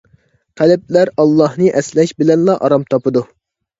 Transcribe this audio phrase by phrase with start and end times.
[0.61, 3.25] قەلبلەر ئاللاھنى ئەسلەش بىلەنلا ئارام تاپىدۇ.